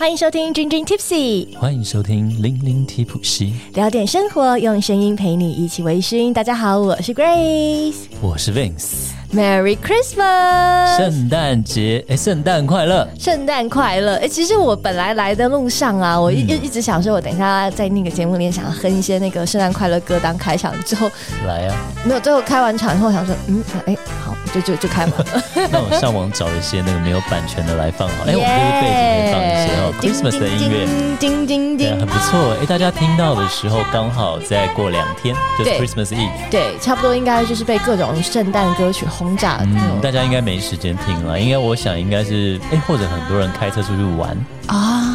[0.00, 6.32] 欢迎收听《君君 Tipsy》，欢迎收听《零零提普西》，聊点生活，用声音陪你一起微醺。
[6.32, 9.10] 大家好，我是 Grace，我是 Vince。
[9.34, 10.96] Merry Christmas！
[10.96, 13.06] 圣诞节，哎，圣诞快乐！
[13.18, 14.16] 圣诞快乐！
[14.16, 21.10] 哎，其实我本来来的路上啊，我一一直想说，我等一下在那个节目里想哼一些那个圣诞快乐歌当开场，之后
[21.46, 21.76] 来啊，
[22.06, 23.94] 没有，最后开完场以后想说，嗯，哎，
[24.24, 25.42] 好，就就就开完了。
[25.70, 28.86] 那我上网找一些那个没有版权的来放好，哎，我们就是背
[29.16, 30.86] 景放一些哦，Christmas 的音乐，
[31.18, 32.56] 叮叮叮，很不错。
[32.60, 39.06] 哎，大家听到的时候刚好再过两天就是 Christmas Eve，对，差不多应该就是被各种圣诞歌曲。
[39.06, 45.09] 轰炸，嗯，大家应该没时间听了，应该我想应该是，哎，或者很多人开车出去玩啊。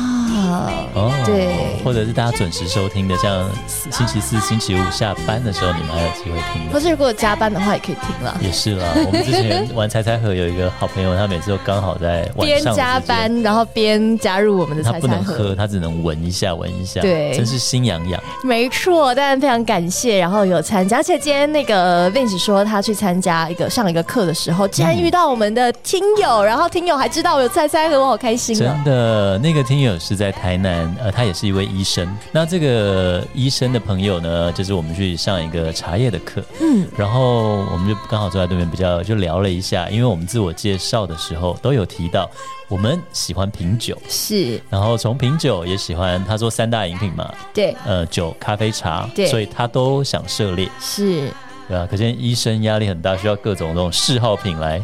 [0.94, 6.72] 哦，对，或者是大家准时收听的，像星期四、星期五下班的时候，你们还有机会听。
[6.72, 8.38] 或是如果加班的话，也可以听了。
[8.42, 15.08] 也是啦，我们之前玩猜猜盒有一个好朋友，他每次都刚好在边加班，然后边加入我们的猜猜盒。
[15.08, 17.02] 他不能喝，他只能闻一下，闻一下。
[17.02, 18.22] 对，真是心痒痒。
[18.44, 20.98] 没错，当然非常感谢，然后有参加。
[20.98, 28.56] 而且今天那个 Vince 说他去参加一个上一个课的时候，竟然遇到我们的听友，然后听友还知道我有猜猜盒，我好开心。
[28.56, 32.08] 真的，那个听友是在台南，呃，他也是一位医生。
[32.32, 39.90] 那这个医生的朋友呢，就是我们去上一个茶叶的课，嗯，然后我们就刚好坐在对面，比较就聊了一下。
[39.90, 42.30] 因为我们自我介绍的时候都有提到，
[42.68, 51.30] 我们喜欢品酒，是，然后从品酒也喜欢，他说三大饮品嘛，对，呃，酒、咖啡、茶，对，所以他都想涉猎，是，
[51.68, 54.84] 对啊，可见医生压力很大，需要各种这种嗜好品来。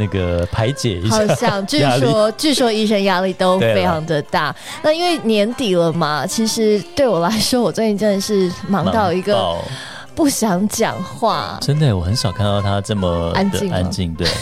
[0.00, 4.54] 那个排解一下，好像据说据说医生压力都非常的大。
[4.82, 9.56] 那因为年底了嘛，其实对我来说，我最近真的是忙到一个
[10.14, 11.58] 不想讲话。
[11.60, 14.26] 真的，我很少看到他这么安静，安静对。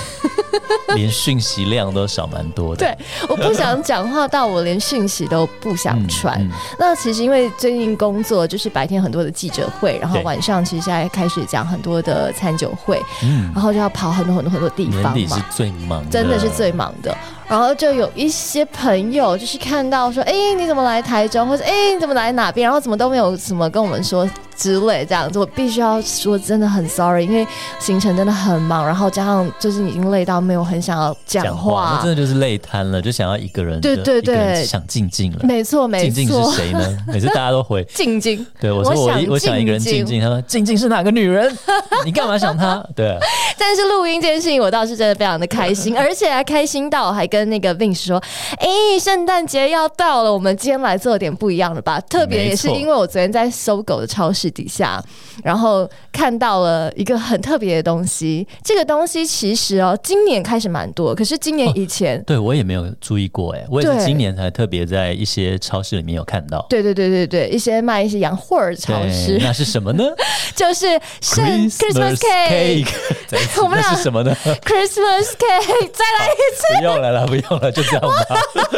[0.94, 2.78] 连讯息量都少蛮多的。
[2.78, 6.47] 对，我不想讲话到我连讯息都不想传。
[6.78, 15.12] 那其实因为最近工作就是白天很多的记者会，然后晚上其实现在开始讲很多的餐酒会，嗯，然后就要跑很多很多很多地方嘛。
[15.12, 17.15] 年底是最忙，真的是最忙的。
[17.48, 21.48] 然后就有一些朋友就是看到说，哎，你怎么来台中？
[21.48, 22.64] 或者哎，你怎么来哪边？
[22.66, 24.28] 然后怎么都没有什么跟我们说。
[24.59, 27.47] 之类这样子，我必须要说真的很 sorry，因为
[27.78, 35.38] 行程真的很忙，然后加上就是已经累到没有很想要讲话，真的就是累瘫了，就想要一个人，对对对，想静静了。
[35.44, 36.98] 没错没错，静静是谁呢？
[37.06, 41.56] 每次大家都回 静静，对我说我我想一个人静静，他说静静是哪个女人？
[42.04, 42.84] 你干嘛想她？
[42.97, 43.16] 对。
[43.56, 48.21] 但是录音这件事情，我倒是真的非常的开心，而且还开心到还跟那个 Vince 说，
[48.59, 52.00] 哎，圣诞节要到了，我们今天来做点不一样的吧。
[52.00, 54.49] 特别也是因为我昨天在搜狗的超市。
[54.49, 55.00] 底下，
[55.44, 58.48] 然后看到了一个很特别的东西。
[58.65, 63.53] 这个东西其实哦，今年开始蛮多，可是今年以前对我也没有注意过。
[63.53, 66.66] 哎，我也是今年才特别在一些超市里面有看到。
[66.71, 69.38] 对对对对对，一些卖一些洋货的超市。
[69.41, 70.04] 那是什么呢？
[70.56, 70.87] 就是
[71.21, 72.88] 圣 Christmas cake。
[73.62, 74.34] 我们俩是什么呢？
[74.65, 75.91] Christmas cake。
[75.93, 76.78] 再来一次。
[76.78, 78.09] 不用了啦，不用了，就这样吧。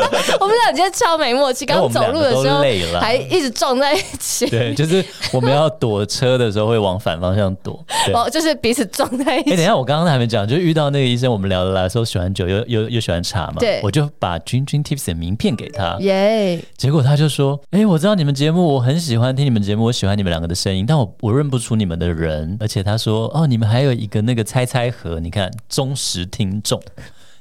[0.41, 4.47] 我们俩今天超没默契，刚走路的时候累了，还一直撞在一起。
[4.49, 5.03] 对，就是
[5.33, 5.71] 我们要。
[5.81, 9.53] 躲车的时候会往反方向躲，哦，就是彼此撞在一起。
[9.53, 26.82] 哎，等一下，我刚刚还没讲，就遇到那个医生，我们聊得来，说喜欢酒，又又又喜欢茶嘛，对，我就把君君 Tips 的名片给他，耶，结果他就说，哎，我知道你们节目，我很喜欢听你们节目，我喜欢你们两个的声音，但我我认不出你们的人，而且他说，哦，你们还有一个那个猜猜盒，你看忠实听众。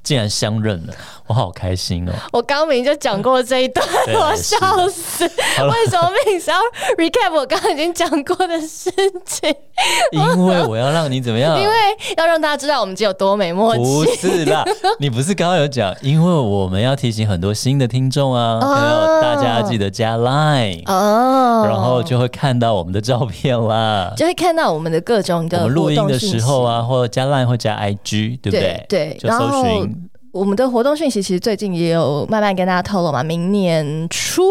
[0.04, 0.94] 竟然相认了，
[1.28, 2.14] 我好开心哦！
[2.32, 4.58] 我刚明就讲过这一段， 我笑
[4.90, 5.24] 死。
[5.26, 6.56] 为什么明要
[6.98, 8.90] recap 我刚刚已经讲过的事
[9.26, 9.54] 情？
[10.12, 11.56] 因为我要让你怎么样？
[11.62, 11.76] 因为
[12.18, 13.82] 要让大家知道我们有多没默契。
[13.84, 14.64] 不是啦，
[15.00, 15.94] 你不是刚刚有讲？
[16.02, 28.86] 因为我们要提醒很多新的听众啊，还有大家记得加 line 哦，然后就会看到我们的照片啦，就会看到我们的各种的我们录音的时候啊，或者加 line 或加 IG，对不对？
[28.90, 29.99] 对，就搜寻。
[30.32, 34.44] 我们的活动讯息其实最近也有慢慢跟大家透露嘛，明年初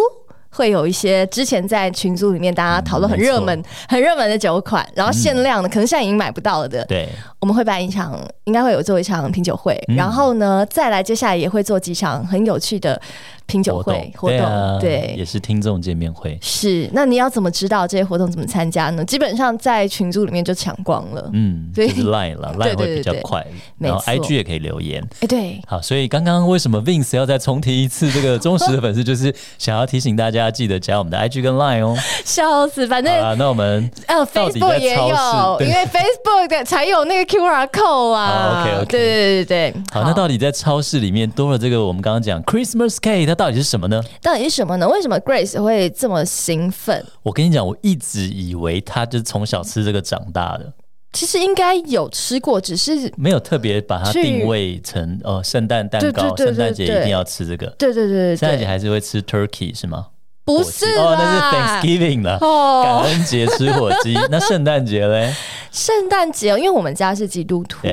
[0.50, 6.84] 会有一些之前在群组里面大家讨论很热门、很热门的酒款，然后限量的，可能现在已经买不到了的。
[6.86, 7.08] 对，
[7.38, 13.00] 我们会办一场，应该会有做一场品酒会，然后呢，再来接下来也会做几场很有趣的。
[13.48, 16.38] 品酒会活动，对，也是听众见面会。
[16.40, 19.04] 是，那你要怎么知道这些活动怎么参加呢？
[19.04, 21.30] 基本上在群组里面就抢光了。
[21.32, 23.44] 嗯，就是 line 了， line 会比较快。
[23.78, 25.02] 然后 IG 也可以留言。
[25.20, 25.60] 哎，对。
[25.66, 31.96] 好，所以刚刚为什么 Vince 要再重提一次这个忠实的粉丝，就是想要提醒大家家记得加我们的 IG 跟 Line 哦。
[32.24, 38.62] 笑死，反正啊，那我们呃，Facebook 也有，因为 Facebook 的 才有那个 QR code 啊。
[38.62, 44.02] OK OK，对对对对好，那到底在超市里面多了这个我们刚刚讲 Christmas cake，它到底是什么呢？
[44.20, 44.88] 到底是什么呢？
[44.88, 47.02] 为什么 Grace 会这么兴奋？
[47.22, 50.72] 我跟你讲，我一直以为他就是从小吃这个长大的。
[51.12, 57.66] 其实应该有吃过，只是没有特别把它定位成哦，圣诞蛋糕，圣诞节一定要吃这个。
[57.78, 60.08] 对对对，圣诞节还是会吃 turkey 是吗？
[60.48, 62.38] 不是哦，那是 Thanksgiving 了，
[62.82, 64.14] 感恩节吃火鸡。
[64.30, 65.34] 那圣诞节嘞？
[65.70, 67.86] 圣诞节，因为我们家是基督徒，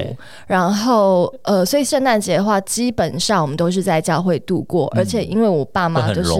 [0.48, 6.34] 然后呃，所以圣诞节的话，基本上我们都是在教会度过，而且因为我爸妈都是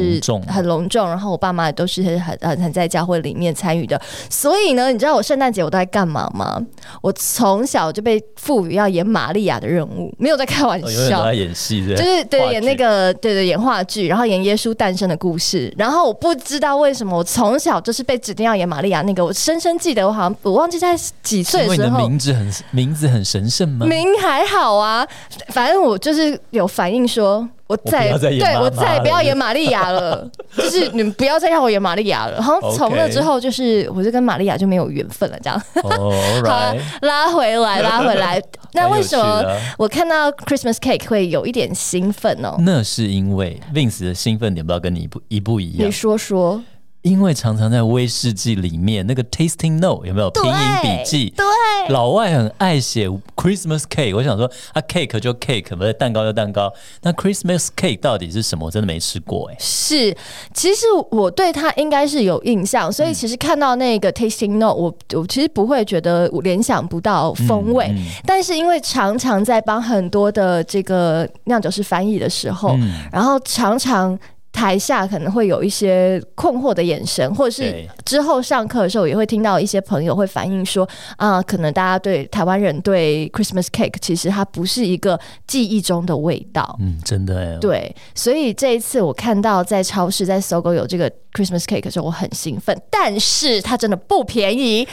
[0.48, 6.60] 很隆重，然后我爸妈也都是很很很在教会里面参与的，所以呢，你知道我圣诞节我都在干嘛吗？
[7.02, 20.96] 我从小就被赋予要演玛利亚的任务，没有在开玩笑，在演戏，就是对演那个对对演话剧，然后演耶稣诞生的故事，然后我不知道为什么我从小就是被指定要演玛利亚那个，我深深记得我好像我忘记在。
[21.24, 21.98] 几岁的时候？
[21.98, 23.86] 名字很名字很神圣吗？
[23.90, 25.06] 名还好啊，
[25.50, 32.34] 反正我就是有反应说，我再对我再也不要演玛利亚了， 就是你们不要再让我演玛利亚了。
[32.34, 35.60] 然后从那之后，就是我就跟玛利亚就没有缘分了，这样。
[35.82, 38.42] 好，拉回来，拉回来。
[38.74, 39.44] 那为什么
[39.78, 42.56] 我看到 Christmas cake 会有一点兴奋呢？
[42.60, 45.88] 那是因为 Vince 的兴奋点不知道跟你一不一不一样。
[45.88, 46.62] 你说说。
[47.06, 51.34] 因为常常在威士忌里面，那个 tasting note 有没有拼音笔记？
[51.38, 51.46] 对，
[51.90, 54.16] 老外很爱写 Christmas cake。
[54.16, 56.74] 我想说，啊，cake 就 cake，不是蛋糕就蛋糕。
[57.04, 58.66] 那 Christmas cake 到底是什么？
[58.66, 59.56] 我真的没吃过哎。
[59.60, 60.18] 是，
[60.52, 67.96] 其实我对它应该是有印象，所以其实看到那个 tasting note，我我其实不会觉得联想不到风味。
[68.26, 72.76] 但是因为常常在帮很多的这个酿酒师翻译的时候，
[73.12, 74.18] 然后常常。
[74.56, 80.88] 台下可能会有一些困惑的眼神，或者是之后上课的时候也会听到一些朋友会反映说
[81.18, 86.78] 啊，可能大家对台湾人对 Christmas cake 其实它不是一个记忆中的味道。
[86.80, 87.60] 嗯，真的。
[87.60, 94.88] 对，所以这一次我看到在超市在搜狗有这个 Christmas cake 的时候，我很兴奋，但是它真的不便宜。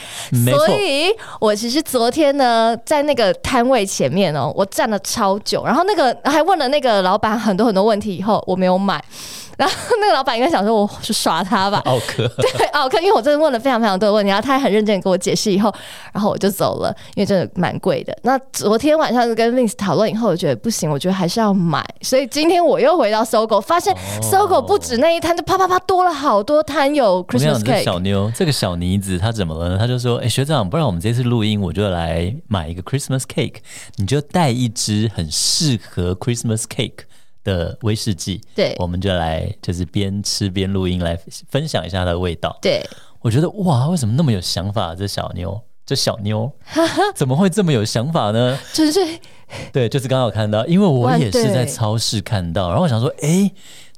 [0.44, 1.06] 所以
[1.40, 9.02] 我其实昨天呢，在那个摊位前面哦，我站了超久，然后那个还问了那个老板很多很多问题，以后我没有买。
[9.62, 11.80] 然后那个老板应该想说，我是耍他吧？
[11.86, 15.52] 奥克 对奥克，因为我真的问了非常非常多的问题，然后他还很认真给我解释。
[15.52, 15.72] 以后，
[16.12, 18.16] 然后我就走了，因为真的蛮贵的。
[18.22, 21.84] 那昨天晚上跟 Vince 讨论以后，我觉得不行，我觉得还是要买。
[22.00, 27.84] 所以今天我又回到搜狗，发现搜狗不止那一摊，就啪啪啪多了好多摊有 Christmas cake。
[27.84, 29.78] 小妞，这个小妮子她怎么了呢？
[29.78, 33.56] 她就说：“哎，学长，不然我们这次录音，我就来买一个 Christmas cake，
[33.96, 37.04] 你就带一只很适合 Christmas cake。”
[37.44, 41.18] 的威士忌，对，我们就来就是边吃边录音来
[41.48, 42.58] 分享一下它的味道。
[42.60, 42.84] 对，
[43.20, 44.94] 我觉得哇，为什么那么有想法？
[44.94, 46.50] 这小妞，这小妞
[47.14, 48.58] 怎么会这么有想法呢？
[48.72, 49.00] 就是
[49.72, 53.50] 对，就是刚好看到，因为我也是在超市看到，然后我想说，哎。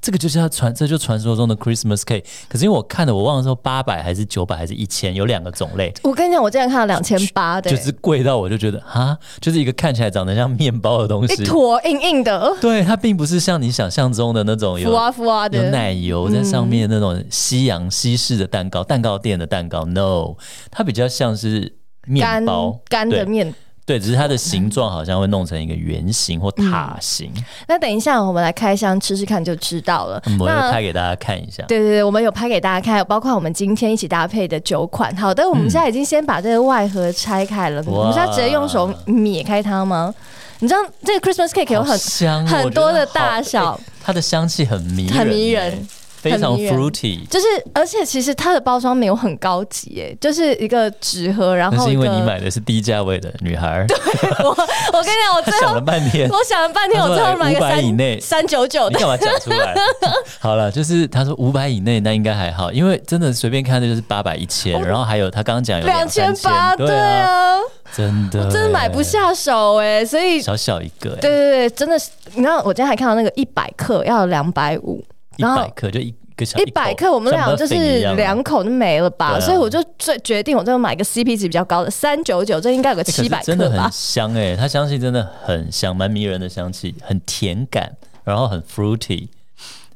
[0.05, 2.23] 这个就是他传，这就传说中的 Christmas cake。
[2.47, 5.91] 可是因为我看的，我忘了说八百还是九百还是一千，有两个种类。
[6.03, 12.55] 我跟你讲，我竟然看到两千八的，就是贵到我就觉得啊，就是一个看起来长得像面包的东西，一坨硬硬的。
[12.61, 19.87] 对，它并不是像你想象中的那种有啊浮啊的有奶油在上面那种西洋西式的蛋糕，蛋糕店的蛋糕。
[19.87, 20.35] No，
[20.71, 23.55] 它比较像是面包干的面。
[23.87, 27.31] 对，只是它的形状好像会弄成一个圆形或塔形。
[27.69, 30.23] 那等一下我们来开箱吃吃看就知道了。
[30.41, 31.63] 我会拍给大家看一下。
[31.69, 35.15] 对对对，我们有拍给大家看，包括我们今天一起搭配的九款。
[35.17, 37.83] 好的，我们现在已经先把这个外盒拆开了。
[37.87, 40.15] 我们现在直接用手搣开它吗？
[40.61, 45.87] 你知道这个 Christmas cake 有很香，很多的大小，它的香气很迷很迷人。
[46.31, 53.85] 非常 fruity，就是而且其实它的包装没有很高级，哎，就是一个纸盒，然后是因为你买的是低价位的女孩。
[53.89, 53.97] 对，
[54.43, 58.19] 我我跟你讲，我最后想了半天，我想了半天，我最后买个三以内。
[58.19, 59.75] 三九九，你干嘛讲出来？
[60.41, 67.59] 好了，就是他说五百以内，那应该还好，因为真的随便看的就是八百一千，然后还有他刚刚讲有两千八，对啊，
[67.95, 68.51] 真的。
[68.51, 75.03] 真的买不下手哎，所以小小一个，对对对，真的是，你知道我今天还看到那个一百克要两百五，
[75.37, 76.15] 一百克就一。
[76.59, 77.75] 一百克，我们俩就是
[78.17, 83.43] 两口就没了吧，所以我就最决定，我就买个 CP 值比较高的三九九，这应该有个七百克吧。
[83.45, 87.93] 真的很香哎，它香气真的很香，蛮迷人的香气，很甜感，
[88.25, 89.29] 然后很 fruity，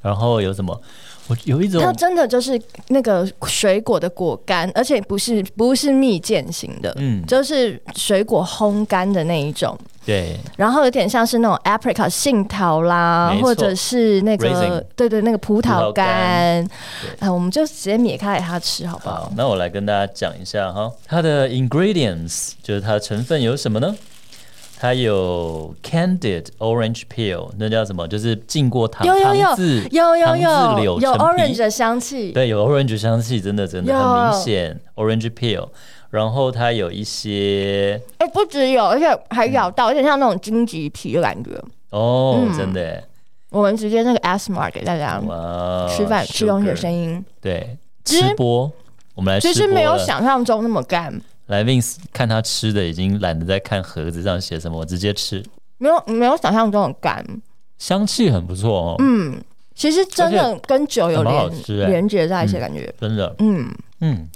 [0.00, 0.80] 然后有什么？
[1.28, 9.78] 我有一种，它真的就是那个水果的果干，而且不是不是蜜饯型的，嗯，就是水果烘干的那一种。
[10.06, 16.66] 对，然后有点像是那种 apricot 杏桃啦，或者是那个对对那个葡萄干。
[17.18, 19.30] 啊，我们就直接搣开给他吃，好不好？
[19.36, 23.94] 那我来跟大家讲一下哈，它的 ingredients 就是它的成分有什么呢？
[24.80, 28.06] 它有 candied orange peel，那叫什么？
[28.06, 35.66] 就是浸过糖糖渍，有有有有有 orange 的香气，对，有 orange 香气，真的真的很明显，orange peel。
[36.10, 41.50] 然后它有一些，哎，不只有，而且还咬到，而且像那种荆棘皮的感觉。
[41.90, 43.02] 哦，真的。
[43.50, 45.20] 我们直接那个 S m a r 给大家
[45.88, 48.70] 吃饭吃东西的声音，对，吃播，
[49.16, 49.52] 我们来吃。
[49.52, 51.20] 其实没有想象中那么干。
[51.48, 55.44] 来，Vince 看他吃的已经懒得再看盒子上写什么，我直接吃。
[55.76, 57.24] 没有没有想象中的干，
[57.78, 58.94] 香气很不错哦。
[58.98, 59.40] 嗯，
[59.74, 64.28] 其实真的跟酒有连连接在一起，感觉真的，嗯嗯，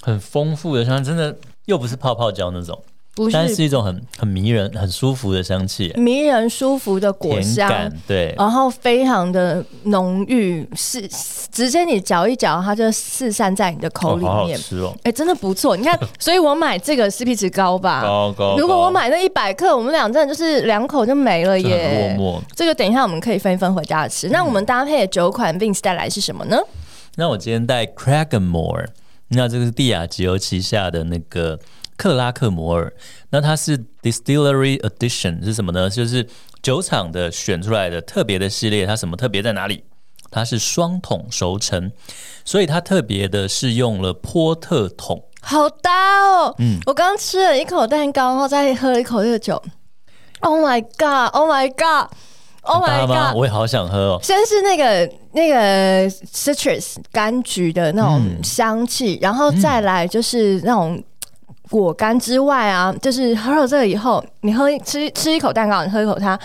[0.00, 2.82] 很丰富的香，真的又不是泡泡胶那种。
[3.14, 7.70] 不是，但是一种很很迷人、很舒服的香气，迷人舒服的果香，
[8.06, 11.06] 对，然后非常的浓郁，是
[11.52, 15.76] 直接你嚼一嚼，它就四散在你的口里面，吃哦，哎，真的不错。
[15.76, 18.00] 你看， 所以我买这个 CP 值高吧？
[18.00, 18.56] 高高。
[18.56, 22.18] 如果我买那一百克，我们俩真的就是两口就没了耶。
[22.56, 24.30] 这个等一下我们可以分一分回家吃。
[24.30, 26.58] 那我们搭配的九款 Vince 带来是什么呢？
[27.16, 28.86] 那我今天带 Cragmore，
[29.28, 31.58] 那这个是蒂亚吉欧旗下的那个。
[31.96, 32.92] 克拉克摩尔，
[33.30, 35.88] 那它是 Distillery Edition 是什么呢？
[35.88, 36.26] 就是
[36.62, 38.86] 酒厂的选出来的特别的系列。
[38.86, 39.84] 它什么特别在哪里？
[40.30, 41.92] 它是双桶熟成，
[42.44, 45.24] 所以它特别的是用了波特桶。
[45.42, 46.54] 好搭哦！
[46.58, 49.62] 嗯，我刚吃了一口蛋糕，然后再喝了一口这个酒。
[50.40, 51.30] Oh my god!
[51.34, 52.10] Oh my god!
[52.62, 53.36] Oh my god!
[53.36, 54.20] 我也好想喝哦。
[54.22, 61.02] 先是那个那个 citrus 柑橘的那种香气，然后再来就是那种。
[61.72, 66.38] 果干之外啊，就是喝了这个以后，你喝吃吃一口蛋糕，你喝一口它，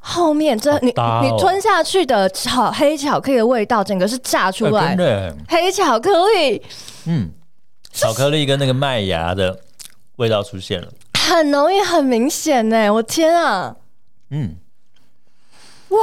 [0.00, 4.96] 后面这你你吞下去的巧黑巧克力的味道，整个是炸出来，
[5.48, 6.62] 黑巧克力，
[7.06, 7.30] 嗯，
[7.92, 9.58] 巧克力跟那个麦芽的
[10.16, 13.74] 味道出现了，很浓郁，很明显呢，我天啊，
[14.30, 14.54] 嗯，
[15.88, 15.98] 哇。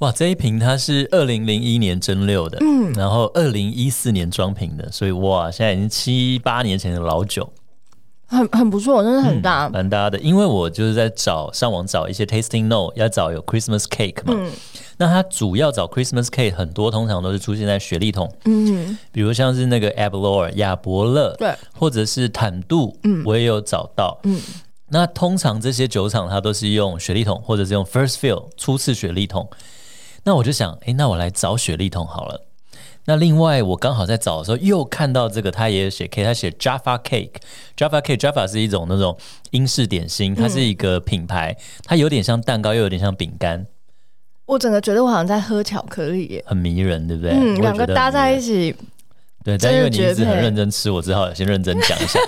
[0.00, 7.52] 哇，这一瓶它是二零零一年蒸馏的，嗯，然后二零一四年装瓶的，所以哇，现在已经七八年前的老酒。
[8.28, 10.18] 很很不错，真的很大，蛮大的。
[10.20, 14.34] 因为我就是在找上网找一些 tasting note，要找有 Christmas cake 嘛。
[14.36, 14.52] 嗯。
[14.98, 18.30] 那它主要找 Christmas cake，很多通常都是出现在雪莉桶。
[18.44, 18.98] 嗯。
[19.10, 24.20] 比如像是那个 Aberlour 亚伯乐，对，或者是坦度，嗯，我也有找到。
[24.24, 24.38] 嗯。
[24.90, 29.48] 那通常这些酒厂它都是用雪莉桶，或者是用 first fill 初次雪莉桶。
[30.24, 32.47] 那我就想，哎，那我来找雪莉桶好了。
[33.08, 39.16] 那另外，我刚好在找的时候又看到这个，他也写 K，他写 Java Cake，Java Cake，Java 是一种那种
[39.52, 43.66] 英式点心，它是一个品牌，它有点像蛋糕，又有点像饼干。
[44.44, 47.32] 我整个觉得我好像在喝巧克力，很迷人，对不对？
[47.32, 48.76] 嗯，两个搭在一起。
[49.48, 52.20] 对，但因为你一直很认真吃，我只好先认真讲一下。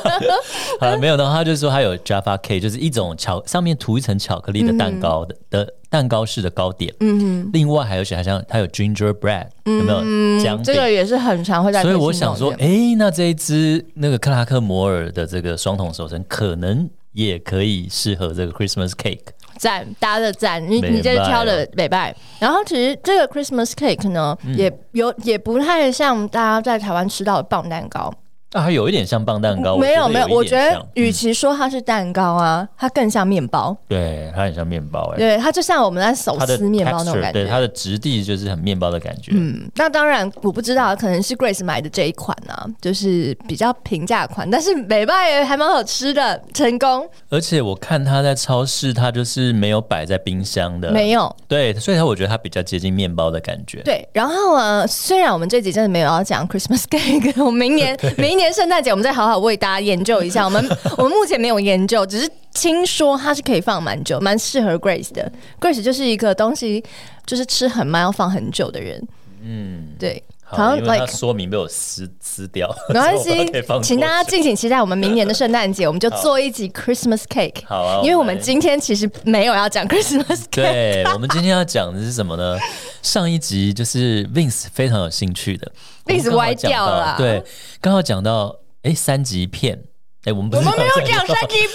[0.80, 6.94] 好了，没有的话，他就是说他有 Java Cake，就是一种巧上面涂一层巧克力的蛋糕的的蛋糕式的糕点。
[7.00, 7.50] 嗯嗯。
[7.52, 10.00] 另外还有些好像它有 Gingerbread，有没有？
[10.02, 11.82] 嗯，这个也是很常会在。
[11.82, 19.35] 所以我想说，哎，那这一支那个克拉克摩尔的这个双筒手绳，可能也可以适合这个 Christmas Cake。
[19.58, 22.14] 赞，搭的赞，你你这挑的美拜。
[22.38, 28.12] 然后其实这个 Christmas cake 呢，也有也不太像大家在台湾吃到的棒蛋糕。
[28.60, 33.76] 它有一点像棒蛋糕，没有没有，我觉得与其说它是蛋糕啊，它更像面包。
[33.88, 35.18] 对，它很像面包哎。
[35.18, 37.42] 对，它就像我们在手撕面包那种感觉。
[37.42, 39.32] 对，它的质地就是很面包的感觉。
[39.34, 47.06] 嗯，那当然我不知道，可能是 Grace 买的这一款呢，就是比较平价款，但是美拜也还蛮好吃的，成功。
[47.28, 51.34] 而且我看它在超市，它就是没有摆在冰箱的，没有。
[51.46, 53.82] 对，所以它我觉得它比较接近面包的感觉。
[53.82, 58.45] 对，然后呢，虽然我们这集真的没有要讲 Christmas cake，我明年 明年。
[58.52, 60.44] 圣诞节我们再好好为大家研究一下。
[60.44, 60.64] 我们
[60.96, 65.30] 我们目前没有研究，只是听说它是可以放蛮久，蛮适合 Grace 的。
[65.60, 66.82] Grace 就是一个东西，
[67.24, 69.06] 就是吃很慢要放很久的人。
[69.42, 70.22] 嗯，对。
[70.48, 73.30] 好像因为它说明被我撕撕掉，没关系，
[73.82, 77.64] 请大家敬请期待我们明年的圣诞节，我们就做一集 Christmas cake。
[77.66, 80.62] 好啊，因为我们今天其实没有要讲 Christmas cake。
[80.62, 82.56] 对，我们今天要讲的是什么呢？
[83.06, 85.70] 上一集就是 Vince 非常有兴趣的。
[86.04, 87.14] Vince 歪掉了。
[87.16, 87.42] 对，
[87.80, 89.80] 刚好讲到哎三级片，
[90.24, 91.70] 哎，我们不我们没有讲三级片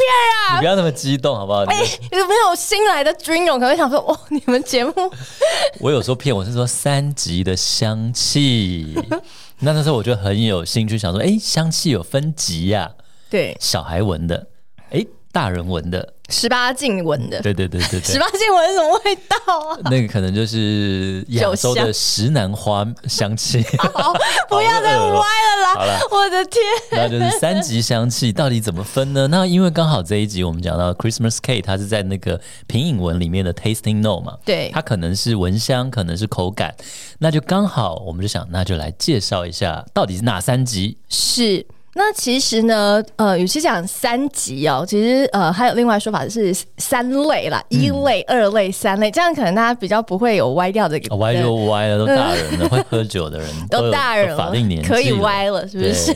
[0.49, 0.55] 啊！
[0.55, 1.63] 你不要那么激动好不好？
[1.63, 1.77] 哎，
[2.11, 4.93] 有没有新来的军勇可能想说，哦，你们节目，
[5.79, 8.93] 我有说骗我是说三级的香气。
[9.63, 12.91] 那那时候我就很有兴趣，想说，哎，香气有分级呀？
[13.29, 14.47] 对，小孩闻的，
[14.89, 16.13] 哎，大人闻的。
[16.31, 19.77] 十八禁闻的，对对对对对，十八禁闻什么味道啊？
[19.91, 23.61] 那个可能就是亚洲的石楠花香气。
[24.49, 25.73] 不要再歪了啦！
[25.75, 29.27] 好了，我的天，那就是三级香气到底怎么分呢？
[29.27, 36.75] 那因为刚好这一集我们讲到 Christmas Cake，它是在那个品饮文里面的 Tasting Note 嘛，对，它可能是闻香，可能是口感，
[37.19, 40.97] 那就刚好我们就想，那就来介绍一下到底是哪三级？
[41.09, 41.65] 是。
[41.93, 50.97] 那其实呢，呃，与其讲三级哦，其实呃还有另外说法是三类啦，一类、二类、三类，这样可能大家比较不会有歪掉的。
[51.17, 56.15] 歪就歪了，都大人了，会喝酒的人 都大人了法定年纪可以歪了，是不是？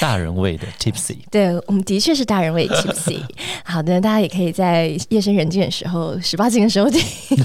[0.00, 3.20] 大人味的 tipsy，对我们的确是大人味 tipsy。
[3.64, 7.02] 好的，大家也可以在夜深人静的时候，十八禁的时候听。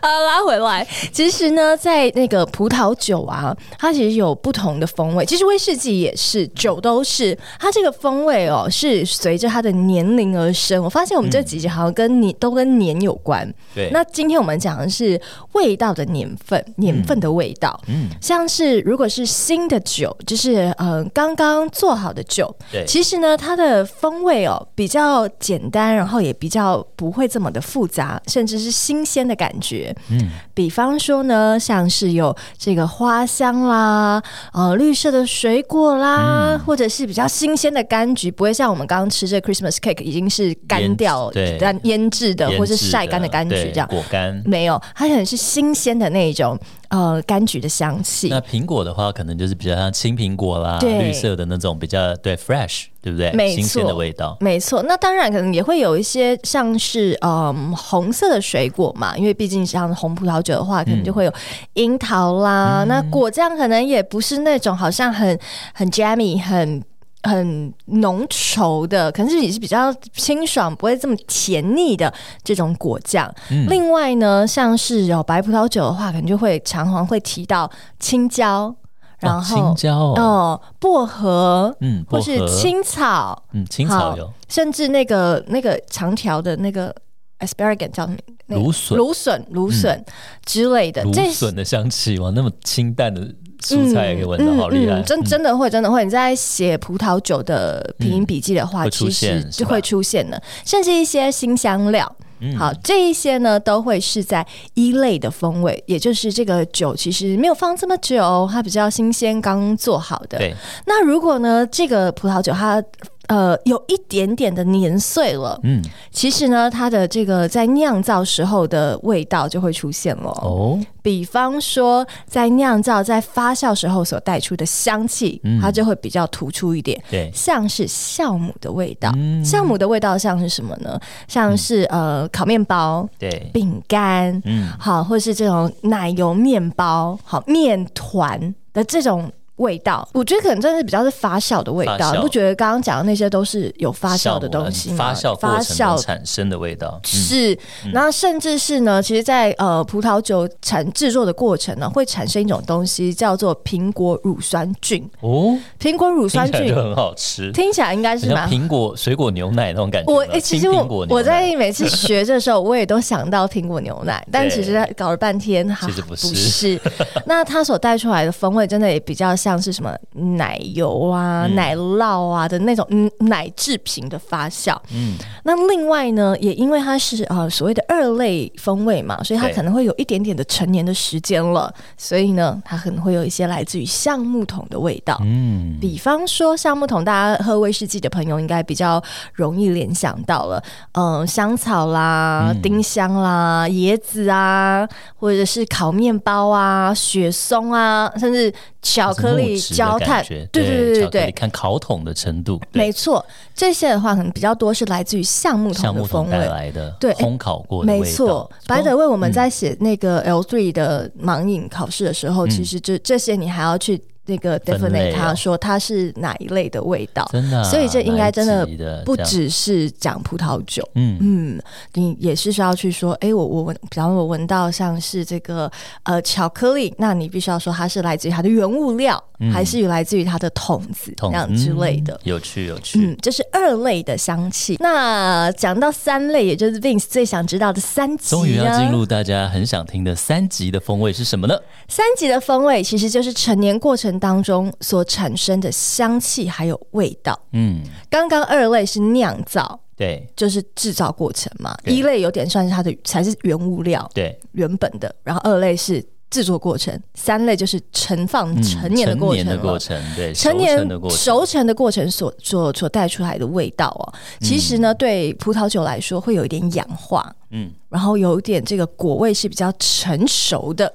[0.00, 5.76] 啊，拉回来，其实呢，在那个葡萄酒啊，它其实有不同的风味，其实威士。
[5.76, 10.82] 四季也是酒都是，它这个风味哦，是随着它的年龄而生。
[10.82, 13.46] 我发现我们这几集好像跟你都跟年有关。
[13.74, 15.20] 对，那今天我们讲的是
[15.52, 17.78] 味道的年份，年份的味道。
[17.88, 29.94] 嗯，像是如果是新的酒，就是呃刚刚做好的酒，对，其实呢它的风味哦比较简单，然后也比较不会这么的复杂，甚至是新鲜的感觉。
[30.10, 34.22] 嗯，比方说呢，像是有这个花香啦，
[34.54, 35.55] 呃绿色的水。
[35.56, 43.88] 水果啦，或者是比较新鲜的柑橘，不会像我们刚刚吃这 Christmas cake 已经是干掉、但腌制的，或是晒干的柑橘这样。
[43.88, 44.42] 果干。
[44.44, 48.28] 没有，它可能是新鲜的那一种呃柑橘的香气。
[48.28, 53.30] 那苹果的话，可能就是比较像青苹果啦，绿色的那种比较对 fresh，对不对？
[53.54, 54.82] 新鲜的味道，没错。
[54.82, 61.32] 那当然可能也会有一些像是嗯红色的水果嘛，因为毕竟像红葡萄酒的话，可能就会有
[61.74, 62.84] 樱桃啦。
[62.88, 65.38] 那果酱可能也不是那种好像很。
[65.74, 66.82] 很 jammy，很
[67.26, 72.12] 很浓稠的，可能是也是比较清爽，不会这么甜腻的
[72.44, 73.32] 这种果酱。
[73.68, 78.74] 另外呢，像是有白葡萄酒的话，可能就会常常会提到青椒，
[79.18, 86.94] 然后青椒哦，薄荷，嗯，或是青草，嗯，青草有，甚至那个那个长条的那个
[87.40, 88.18] asparagus 叫什么？
[88.48, 90.04] 芦笋、芦笋、芦笋
[90.44, 93.34] 之类的，芦笋的香气哇，那么清淡的。
[93.60, 95.02] 蔬菜也可以闻到，好厉害！
[95.02, 96.04] 真真的会，真的会。
[96.04, 102.16] 你在写葡萄酒的品饮笔记的话，其实就会出现的，甚至一些新香料。
[102.58, 110.36] 好，这一些呢，都会是在一类的风味，也就是这个酒其实没有放这么久，它比较新鲜，刚做好的。
[110.36, 110.54] 对。
[110.84, 112.82] 那如果呢，这个葡萄酒它
[113.28, 120.30] 呃，有一点点的年岁了，嗯，其实呢，它的这个在酿造时候的味道就会出现了。
[120.42, 120.78] 哦。
[121.02, 129.12] 比方说，在酿造、在发酵时候所带出的香气，它就会比较突出一点，对，像是酵母的味道。
[129.44, 130.98] 酵母的味道像是什么呢？
[131.28, 139.30] 像是呃，烤面包，对，饼干，嗯，好，或是这种奶油面包，好，面团的这种。
[139.56, 144.96] 味道，我觉得可能真的是比较是发酵的味道，你不觉得刚刚讲的那些都是有发酵的东西吗？
[144.96, 145.96] 发酵发酵。
[145.96, 147.58] 产生的味道是，
[147.92, 155.08] 那甚至是呢，其实，在呃葡萄酒产制作的过程呢，会产生一种东西叫做苹果乳酸菌。
[155.20, 160.12] 哦，苹果乳酸菌很好吃，听起来应该是蛮苹果水果牛奶那种感觉。
[160.12, 166.78] 我哎，其实我我在每次学的时候，我也都想到苹果牛奶， 但其实搞了半天，其实不是。
[167.24, 169.34] 那它所带出来的风味，真的也比较。
[169.50, 169.96] 像是什么
[170.38, 172.86] 奶油啊、奶酪啊的那种
[173.20, 174.76] 奶制品的发酵。
[174.92, 185.16] 嗯，那另外呢，也因为它是呃所谓的二类风味嘛，所以它可能会有一点点的成年的时间了，所以呢，它可能会有一些来自于橡木桶的味道。
[185.22, 189.00] 嗯，比方说橡木桶，大家喝威士忌的朋友应该比较
[189.32, 199.60] 容易联想到了，嗯，香草啦、丁香啦、椰子啊，或者是烤面包啊、雪松啊，甚至巧克力。
[199.76, 208.50] 焦炭，对对对对对，看烤桶的程度，没错，这些的话可能比较多是来自于橡木桶的风味来的，对，烘烤过的没错。
[208.66, 218.66] 白德为我们在写那个 L three 的盲饮考试的时候，其实这这些你还要去那个 definite 他说它是哪一类的味道，真的，所以这应该真的
[219.04, 221.16] 不只是讲葡萄酒，嗯。
[221.20, 221.60] 嗯，
[221.94, 225.70] 你也是需要去说，哎，我我闻，比方我闻到像是这个
[226.02, 234.76] 呃巧克力，那你必须要说它是来自于它的原物料，还是来自于它的桶子这样之类的，有趣有趣，嗯，这是二类的香气。
[234.80, 241.54] 那讲到三类，也就是 Vince 最想知道的三级，终于要进入大家很想听的三级的风味是什么呢？
[241.88, 244.15] 三级的风味其实就是成年过程。
[244.18, 251.76] 当中所产生的香气还有味道，嗯，刚刚二类是酿造，对，就是制造过程嘛。
[251.84, 255.14] 一类有点算是它的才是原物料，对，原本的。
[255.22, 260.76] 然后二类是制作过程，三类就是陈放陈年的过程的过程，对，陈年
[261.10, 264.12] 熟成的过程所所所带出来的味道哦。
[264.40, 270.92] 其实呢，对葡萄酒来说会有一点氧化，嗯，然后有一点这个果味是比较成熟的。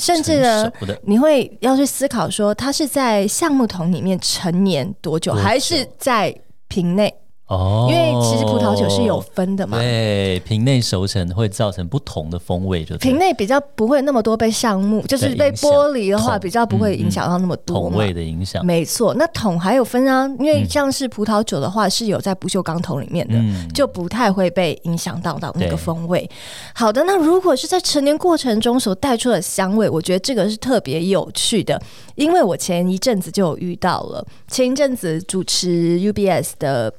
[0.00, 0.72] 甚至呢，
[1.04, 6.34] 你会要去思考说，它是在橡木桶里面陈年多久，还是在
[6.68, 7.14] 瓶内？
[7.50, 9.76] 哦，因为其实葡萄酒是有分的嘛。
[9.76, 18.64] 对，瓶内熟成会造成不同的风味，就瓶内比较不会那么多被橡木，就是被玻璃的话，比较不会影响到那么多桶味的影响。
[18.64, 23.34] 没错，那桶还有分啊，因为像是葡萄酒的话，是有在不锈钢桶里面的，
[23.74, 26.30] 就不太会被影响到到那个风味。
[26.72, 31.82] 好的，那如果是在陈年过程中所带出的香味，我觉得这个是特别有趣的，
[32.14, 36.94] 因为我前一阵子就有遇到了，前一阵子主持 UBS 的。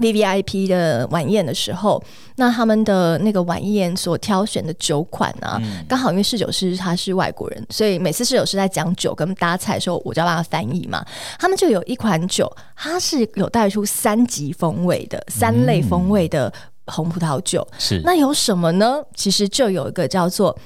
[0.00, 2.02] V V I P 的晚宴的时候，
[2.36, 11.04] 那他们的那个晚宴所挑选的酒款啊，刚好因为侍酒师他是外国人，所以每次侍酒师在讲酒跟搭菜的时候，我就要帮他翻译嘛。
[11.38, 16.52] 他们就有一款酒，它是有带出三级风味的三类风味的
[16.86, 17.66] 红葡萄酒。
[17.78, 19.00] 是那有什么呢？
[19.14, 20.56] 其实就有一个叫做。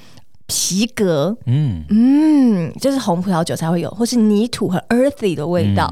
[0.47, 1.83] 皮革，嗯。
[1.89, 5.91] 嗯，就是红葡萄酒才会有，或是泥土和 earthy 的味道，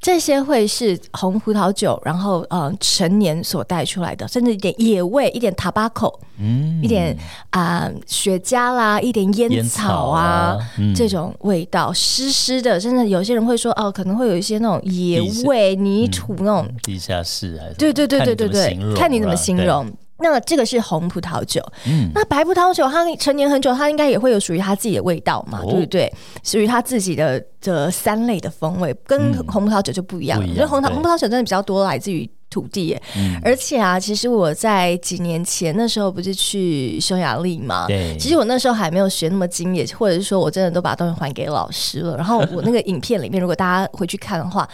[0.00, 7.16] 这些会是红葡萄酒，然后嗯陈年所带出来的，甚至一点野味，一点 tobacco，嗯，一点
[7.50, 10.58] 啊雪茄啦，一点烟草啊，
[10.94, 19.90] 这种味道湿湿的，甚至有些人会说哦，可能会有一些那种野味泥土那种地下室，还是对对对对对对，看你怎么形容。
[20.32, 26.12] 那这个是红葡萄酒，嗯，那白葡萄酒它陈年很久，它应该也会有属于它自己的味道嘛，对不对？
[26.42, 30.44] 属于它自己的这三类的风味，跟红葡萄酒就不一样。
[30.46, 32.98] 因为红葡红葡萄酒真的比较多来自于土地，
[33.42, 42.16] 而且啊，其实我在几年前那时候不是去匈牙利嘛，对，其实我那时候还没有学那么精，也或者是说我真的都把东西还给老师了。
[42.16, 44.68] 然后我那个影片里面，如果大家回去看的话。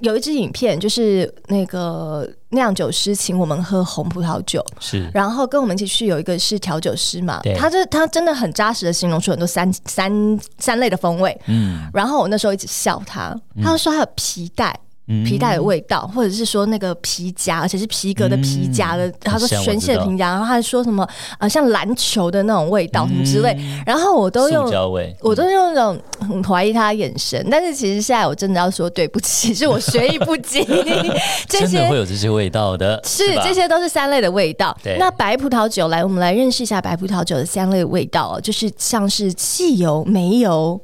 [0.00, 14.78] 有一支影片，就是那个酿酒师请我们喝红葡萄酒，是，然后跟我们一起去有一个是调酒师嘛，他就他真的很扎实的形容出很多三三三类的风味，嗯，然后我那时候一直笑他，他说他有皮带。
[15.24, 21.06] 皮带的味道，或者是说那个皮夹，而且是皮革的皮夹的，他说全线皮夹，然后他还说什么
[21.38, 24.64] 啊，像篮球的那种味道什么之类，然后我都用，
[25.20, 30.64] 我都用那种很怀疑他的眼神，但是其实现在我真的要说对不起，是我学艺不精，
[31.48, 34.76] 这些会有这些味道的，是这些都是三类的味道。
[34.98, 40.80] 那白葡萄酒来，我们来认识一下白葡萄酒的三类味道，就是像是汽油、煤油。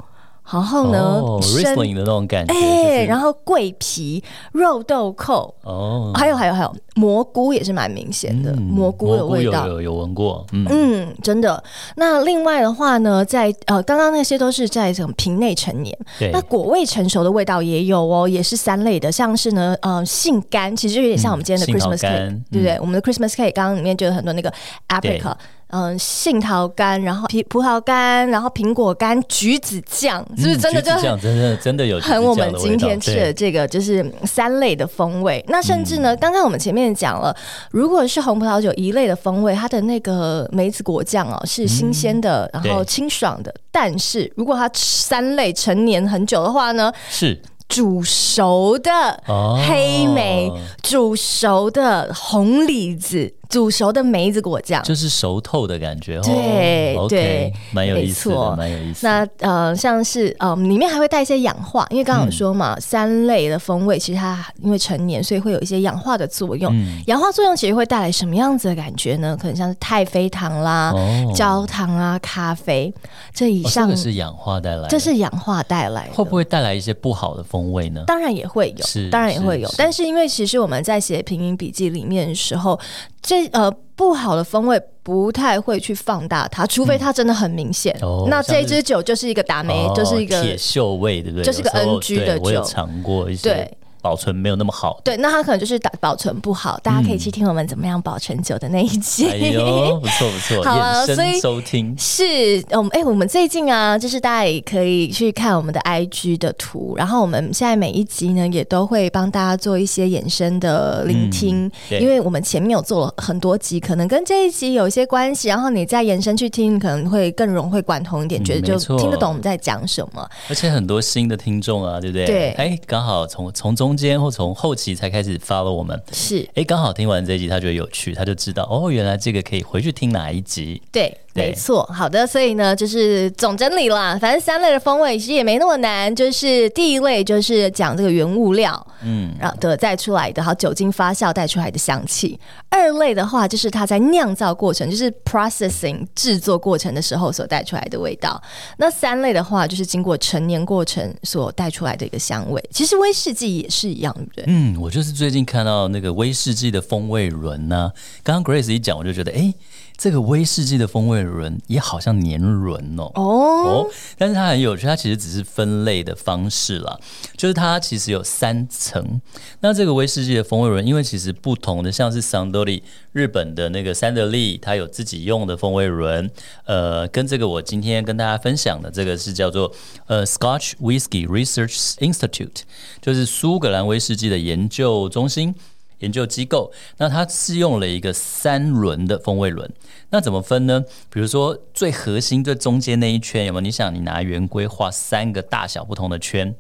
[0.50, 11.62] 然后呢，生的那种感觉，哎，然后桂皮、肉豆蔻，哦，还有还有还有蘑菇也是蛮明显的，蘑菇的味道有有闻过，嗯，真的。
[11.96, 15.96] 那另外的话呢，在呃，刚刚那些都是在这种瓶内陈年，
[16.32, 22.78] 那果味成熟的味道也有哦，也是三类的，像是呢，呃，杏干，其实就有点像我们今天的 Christmas cake，对不对？
[22.80, 24.50] 我们的 Christmas cake 刚刚里面就有很多那个
[24.88, 25.36] apricot。
[25.70, 30.80] 嗯，杏桃干，然后皮葡萄干，然后苹果干，橘子酱，是不是真的？
[30.80, 35.44] 就真的真的有很我们今天吃的这个就是三类的风味。
[35.48, 37.36] 那甚至呢，刚刚我们前面讲了，
[37.70, 43.54] 如果是红葡萄酒一类的风味，它的那个梅子果酱哦是新鲜的，然后清爽的。
[43.70, 47.40] 但是如果它三类陈年很久的话呢，是。
[47.68, 49.22] 煮熟的
[49.68, 50.50] 黑莓，
[50.82, 56.20] 煮熟的红李子，煮熟的梅子果酱，就是熟透的感觉。
[56.22, 59.06] 对对，蛮有意思的，蛮有意思。
[59.06, 66.74] 那呃，像是呃，里面还会带一些氧化，因为刚刚有说嘛，三类的风味其实它因为成年，所以会有一些氧化的作用。
[67.06, 69.36] 氧化作用其实会带来什么样子的感觉呢？
[69.40, 70.92] 可能像是太妃糖啦、
[71.34, 72.92] 焦糖啊、咖啡
[73.32, 77.68] 这以上是氧化带来，这是氧化带来，会不会带来一些不好的风？
[77.68, 78.02] 味呢？
[78.06, 79.68] 当然也会有，是当然也会有。
[79.76, 82.78] 但是因为其实我们在写平饮笔记里面的时候，
[83.20, 87.96] 这呃不好的风味不太会去放大它，除非它真的很明显。
[88.28, 91.44] 那这支酒就是一个打梅，就是一个铁锈味，对不对？
[91.44, 93.76] 就是个 NG 的酒，我有尝过一些。
[94.08, 96.80] 保存没有那么好，对，那它可能就是打保存不好。
[96.82, 99.28] 大家可以去听我们怎么样保存酒的那一集。
[99.28, 102.24] 哎呦，不错不错，好，所以收听是，
[102.70, 120.26] 我们哎，我们最近啊，就是大家也可以去看我们的 IG 的图，然后我们现在每一集呢，也都会帮大家做一些衍生的聆听，因为我们前面有做了很多集，可能跟这一集有一些关系，然后你再延伸去听，可能会更融会贯通一点，觉得就听得懂我们在讲什么。
[120.48, 122.24] 而且很多新的听众啊，对不对？
[122.24, 123.97] 对，哎，刚好从从中。
[123.98, 130.80] 中间或从后期才开始 follow 我们是哎，刚好听完这一集，他觉得有趣，他就知道哦，原来这个可以回去听哪一集。
[130.92, 131.12] 对。
[131.38, 134.18] 没错，好的，所以呢，就是总整理啦。
[134.20, 142.38] 反正三类的风味其实也没那么难，就是第一类就是讲这个原物料，嗯，然后的带出来的，好酒精发酵带出来的香气。
[142.68, 148.40] 二类的话，就是它在酿造过程，就是 processing 制作过程的时候所带出来的味道。
[148.76, 152.62] 那三类的话，就是经过陈年过程所带出来的一个香味。
[152.70, 154.44] 其实威士忌也是一样，对不对？
[154.48, 157.90] 嗯，我就是最近看到那个威士忌的风味轮呢，
[158.22, 159.52] 刚刚 Grace 一讲，我就觉得，哎。
[159.98, 166.96] 这个威士忌的风味轮也好像年轮哦哦，但是它很有趣，它其实只是分类的方式啦，
[167.36, 169.20] 就是它其实有三层。
[169.58, 176.30] 那这个威士忌的风味轮，因为其实不同的，像是桑德利日本的那个三得利，它有自己用的风味轮，
[176.64, 179.74] 呃，跟这个我今天跟大家分享的这个是叫做
[180.06, 182.60] 呃 Scotch Whisky Research Institute，
[183.02, 185.56] 就是苏格兰威士忌的研究中心。
[186.00, 189.70] 研究机构，那它是用了一个三轮的风味轮，
[190.10, 190.84] 那怎么分呢？
[191.10, 193.60] 比如说最核心最中间那一圈有没有？
[193.60, 196.54] 你想你拿圆规画三个大小不同的圈，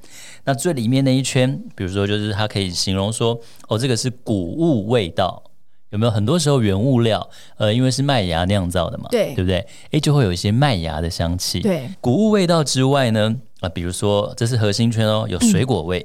[0.44, 5.42] 那最里面那一圈，比如说就是它可以形容说，哦，这个是谷物味道，
[5.90, 6.10] 有没有？
[6.10, 9.64] 很多时候原物料，呃，因为是麦芽酿造的嘛，对，对不对？
[9.92, 11.60] 诶，就会有一些麦芽的香气。
[11.60, 16.04] 对，谷物味道之外呢，啊，比如说这是核心圈哦，有水果味。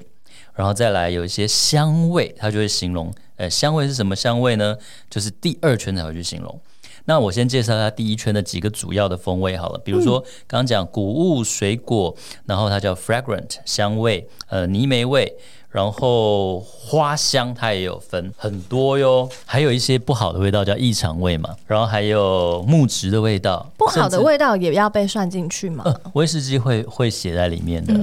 [0.56, 4.78] 然后再来有一些香味，它就会形容，呃，香味是什么香味呢？
[5.10, 6.60] 就是第二圈才会去形容。
[7.06, 12.16] 那我先介绍它第一圈的几个主要的风味好了，比如说刚刚讲谷物水果，
[12.46, 15.36] 然后它叫 fragrant 香味，呃，泥煤味。
[15.74, 25.84] 然后花香它也有分很多哟，还有一些不好的味道叫异常味嘛，然后还有木质的味道，不好的味道也要被算进去嘛？
[26.14, 27.94] 威士忌会会写在里面的，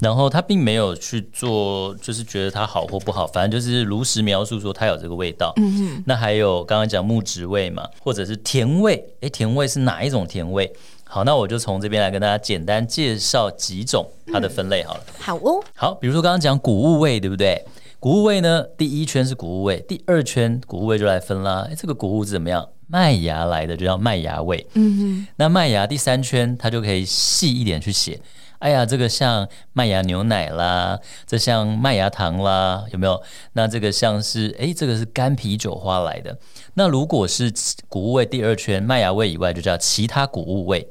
[0.00, 5.52] 然后他并没有去做，就是觉得它好或不好，反正就是如实描述说它有这个味道。
[5.56, 9.04] 嗯嗯，那还有刚刚讲木质味嘛，或者是甜味？
[9.22, 10.72] 诶，甜味是哪一种甜味？
[11.10, 15.00] 好，那我就从这边来跟大家简单介绍几种它的分类好了。
[15.18, 17.64] 好哦，好，比如说刚刚讲谷物味，对不对？
[17.98, 21.66] 谷物味呢，第一圈是谷物味，第二圈谷物味就来分啦。
[21.68, 22.68] 哎，这个谷物是怎么样？
[22.86, 24.66] 麦芽来的就叫麦芽味。
[24.74, 28.20] 嗯哼，那麦芽第三圈它就可以细一点去写。
[28.58, 33.22] 哎呀，这个像麦芽牛奶啦，这像麦芽糖啦，有没有？
[33.54, 36.38] 那这个像是哎，这个是干啤酒花来的。
[36.74, 37.50] 那如果是
[37.88, 40.86] 谷物味第二圈麦芽味以外，就叫其他谷物味。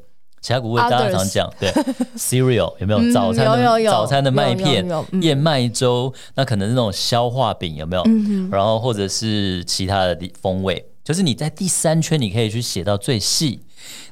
[0.48, 1.70] 其他谷物大家常讲，对，
[2.16, 4.88] cereal 有没有早餐的早餐的麦片、
[5.22, 6.14] 燕麦粥？
[6.36, 8.04] 那可能是那种消化饼有没有？
[8.50, 13.60] 然后或者是其他的风味，就是你在第三圈你可以去写到最细。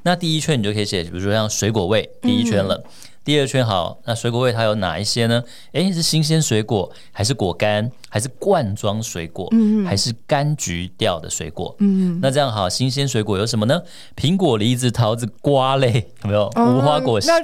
[0.04, 2.84] 那第一圈你就可以写，比如说像水果味，第一圈了。
[3.26, 5.44] 第二圈好，那水果味它有哪一些呢？
[5.72, 9.52] 诶，是新鲜水果，还是果干，还是罐装水果，
[9.84, 11.76] 还是柑橘调的水果？
[11.80, 13.82] 嗯，那这样好，新鲜水果有什么呢？
[14.16, 16.48] 苹果、梨子、桃子、瓜类有没有？
[16.56, 17.42] 无花果、香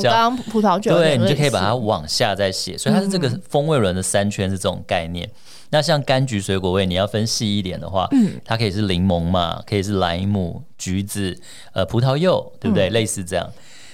[0.00, 2.76] 蕉、葡萄酒，对你就可以把它往下再写。
[2.76, 5.30] 所以它是这个风味轮的三圈是这种概念。
[5.72, 11.38] 那像柑橘水果味，你要分细一点的话，嗯，它可以是柠檬嘛，可以是莱姆、橘子、
[11.72, 12.90] 呃葡萄柚，对不对？
[12.90, 13.48] 类似这样。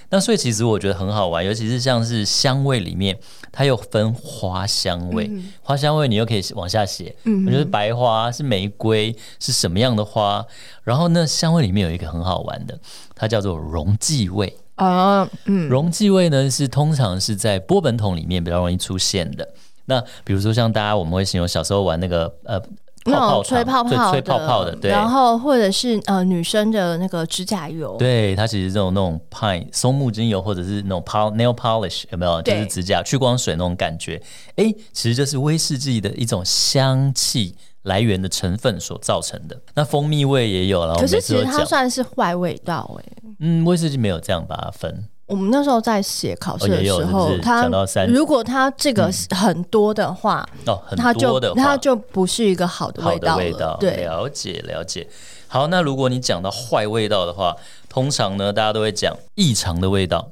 [0.08, 3.18] 那所以其实我觉得很好玩，尤其是像是香味里面，
[3.50, 5.30] 它又分花香味，
[5.62, 7.14] 花香味你又可以往下写，
[7.46, 10.46] 我觉得白花是玫瑰是什么样的花？
[10.84, 12.78] 然后呢，香味里面有一个很好玩的，
[13.14, 19.48] 它叫做溶剂味啊，嗯，溶剂味呢是通常是在波本桶里面比较容易出现的。
[19.86, 22.62] 那比如说像大家我们会形容小时候玩那个呃。
[23.06, 32.42] 那种吹泡泡、吹泡泡的，对，然后或者是呃女生的那个指甲油，对，它其实这种那种 pine 松木精油，或者是那种 nail polish 有没有？
[32.42, 34.20] 就是指甲去光水那种感觉，
[34.56, 39.56] 哎，其实就是威士忌的一种香气来源的成分所造成的。
[39.74, 43.04] 那蜂蜜味也有了，可是其实它算是坏味道哎。
[43.40, 45.04] 嗯，威士忌没有这样把它分。
[45.26, 47.68] 我们那时候在写考试的时候，他
[48.06, 53.36] 如果他这个很多的话，哦，很多的，它就不是一个好的味道。
[53.36, 55.08] 味道，对，了解了解。
[55.48, 57.56] 好，那如果你讲到坏味道的话，
[57.88, 60.30] 通常呢，大家都会讲异常的味道，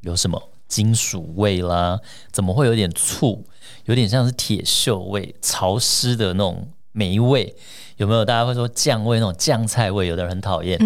[0.00, 2.00] 有什么金属味啦？
[2.32, 3.44] 怎么会有点醋？
[3.84, 7.54] 有点像是铁锈味，潮湿的那种霉味。
[8.02, 10.08] 有没有大家会说酱味那种酱菜味？
[10.08, 10.76] 有的人很讨厌，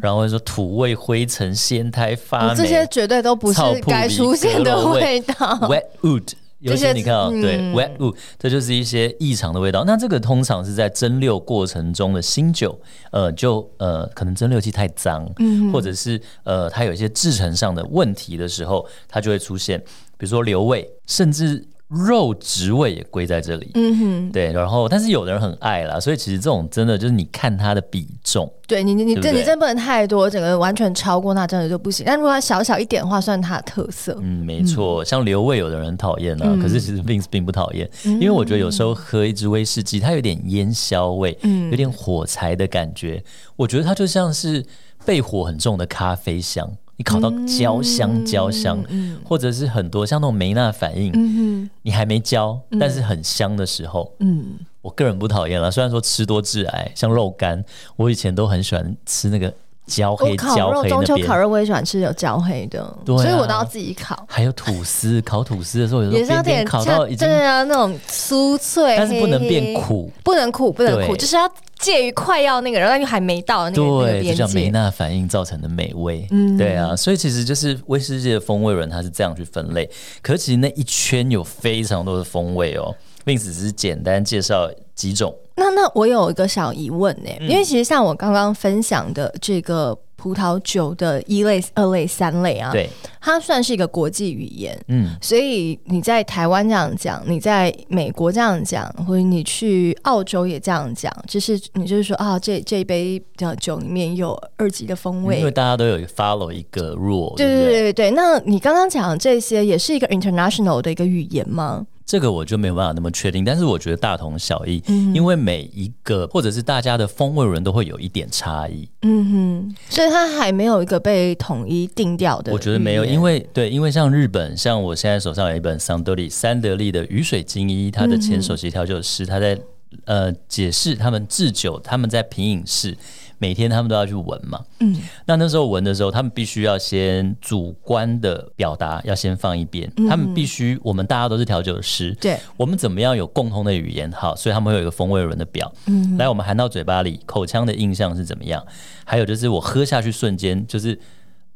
[0.00, 5.34] 然后会说土味、灰尘、鲜苔、发霉，这些绝对都不是该出现的味道。
[5.62, 6.28] Wet wood，
[6.60, 9.82] 尤其你看啊，对，wet wood，这就是一些异常的味道。
[9.84, 12.80] 那这个通常是在蒸馏过程中的新酒，
[13.10, 15.28] 呃，就呃可能蒸馏器太脏，
[15.72, 19.76] 或者是呃它有一些制成上的问题的时候，它就会出现，
[20.16, 21.66] 比如说硫味，甚至。
[21.90, 32.06] 肉质味也归在这里，嗯哼，对，然后但是有的人很爱啦，所以其实这种真的就是你看它的比重，对你你你这你真不能太多，整个完全超过那真的就不行。
[32.06, 34.16] 但如果它小小一点的话，算它的特色。
[34.20, 43.20] 嗯，没错，像流味有的人讨厌啊，可是其实 Vince 并不讨厌，因为我觉得有时候喝一支威士忌，它有点烟硝味，嗯，有点火柴的感觉，
[43.56, 44.64] 我觉得它就像是
[45.04, 46.70] 被火很重的咖啡香。
[47.00, 48.78] 你烤到焦香焦香，
[49.24, 55.70] 或者是很多像那种梅纳反应，你还没焦，但是很香的时候，嗯，我个人不讨厌了。
[55.70, 57.64] 虽然说吃多致癌，像肉干，
[57.96, 59.50] 我以前都很喜欢吃那个
[59.90, 64.24] 焦黑焦黑中秋烤肉我也喜欢吃有焦黑的，所以我都要自己烤。
[64.28, 71.50] 还有吐司，烤吐司的时候有时候边烤到已经对啊，那种酥脆，但是不能变苦，不能苦，不能苦，就是要。
[71.80, 76.26] 介于快要那个，然后又还没到那个对，就叫梅纳反应造成的美味。
[76.30, 79.88] 嗯，对啊，所以其实就是威士忌的风味轮，它是这样去分类。
[80.20, 85.34] 可是其实那一圈有非常多的风味哦，并只是简单介绍几种。
[85.60, 89.96] 那那我有一个小疑问呢，因为其实像我刚刚分享的这个。
[90.22, 92.86] 葡萄酒的一类、二类、三类啊，对，
[93.22, 108.10] 它算是一个国际语言，嗯，所以你在台湾这样讲，你在美国这样讲，或者你去澳洲也这样讲，就是你就是说啊，这这一杯的酒里面有二级的风味，因为大家都有 follow 一个 rule，对对对对对。
[108.10, 111.86] 那你刚刚讲这些也是一个 international 的一个语言吗？
[112.10, 114.82] 这个我就没有办法那么确定，但是我觉得大同小异，
[115.14, 118.88] 因为每一个或者是大家的风味人都会有一点差异。
[119.02, 122.52] 嗯哼，所以它还没有一个被统一定掉的。
[122.52, 129.56] 我觉得没有，因为对，因为像日本，像我现在手上有一本桑德利三得利的雨水精一，他的前首席调酒师他在
[130.04, 132.96] 呃解释他们制酒，他们在品饮室。
[133.42, 139.90] 每天他们都要去闻嘛，嗯，那那时候闻的时候，他们必须要先主观的表达，要先放一边。
[140.06, 144.12] 他们必须，我们大家都是调酒师，对，我们怎么样有共同的语言？
[144.12, 148.62] 好，所以他们会有一个风味轮的表，嗯，来，我们含到嘴巴里，口腔的印象是怎么样？
[149.06, 151.00] 还有就是我喝下去瞬间，就是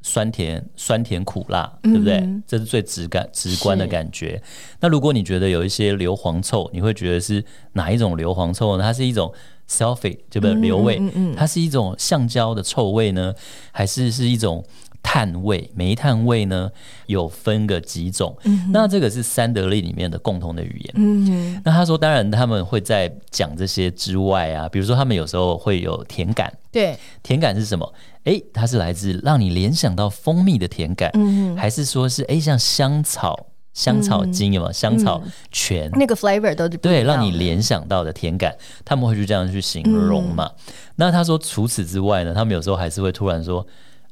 [0.01, 2.27] 酸甜、酸甜苦辣，对不对？
[2.47, 4.43] 这是最直感、直观的感觉。
[4.81, 7.45] 那如果你觉得有一些硫磺臭，你会觉得是
[7.75, 8.83] 哪一种硫磺臭呢？
[8.83, 9.31] 它是一种。
[9.69, 11.01] Sulfate 这个硫味，
[11.37, 13.35] 它是一种橡胶的臭味呢，
[13.73, 14.65] 还是是一种
[15.03, 16.71] 碳味、煤炭味呢？
[17.07, 18.35] 有分个几种。
[18.73, 21.63] 那这个是三得利里面的共同的语言。
[21.63, 26.53] 那他说，当然他们会在讲这些之外啊，比如说他们有时候会有甜感。
[26.73, 27.93] 对，甜感是什么？
[28.25, 31.13] 哎，它是来自让你联想到蜂蜜的甜感，
[31.57, 33.49] 还是说是哎像香草？
[33.75, 34.73] 香草精有吗？
[34.73, 40.51] 香草泉那个 flavor 都对，让你联想到的甜感，他们会去这样去形容嘛？
[40.97, 43.67] 那他说除此之外呢，他们有时候还是会突然说：“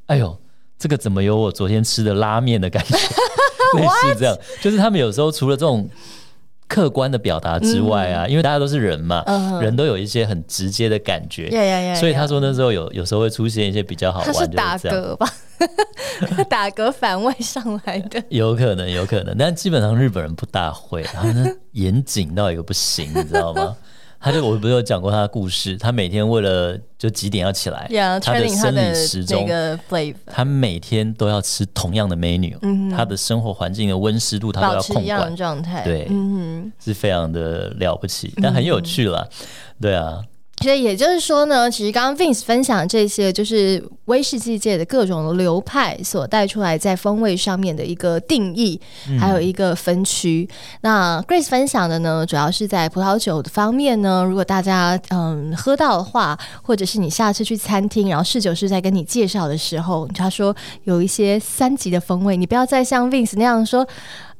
[0.06, 0.36] 哎呦，
[0.78, 2.96] 这个怎么有我昨天吃的拉面的感觉？”
[3.80, 5.88] 类似这样，就是他们有时候除了这种。
[6.72, 9.22] 客观的表达之外啊，因为大家都是人嘛，
[9.60, 11.50] 人都有一些很直接的感觉，
[11.96, 15.28] 所以他说那时候有有时候会出现一些比较好玩的打嗝吧，
[16.48, 23.76] 打嗝反胃上来的，有可能有可能，但基本上日本人不大会，然后呢严谨到一个不行，你知道吗？
[24.22, 27.88] 他就我不是有讲过他的故事，他每天为了就几点要起来，
[28.20, 29.46] 他的生理时钟，
[30.26, 32.56] 他每天都要吃同样的美女，
[32.96, 36.08] 他的生活环境的温湿度他都要控管状态，对，
[36.78, 39.28] 是非常的了不起，但很有趣了，
[39.80, 40.22] 对啊。
[40.60, 48.80] 所以也就是说呢，其实刚刚 Vince 分享这些，就是威士忌界的各种流派所带出来在风味上面的一个定义，
[49.18, 50.48] 还有一个分区。
[50.82, 54.22] 那 Grace 分享的呢，主要是在葡萄酒的方面呢。
[54.22, 63.84] 如果大家嗯喝到的话，或者是你下次去餐厅，然后侍酒师在跟你介绍的时候，他说有一些三级的风味，你不要再像 Vince 那样说，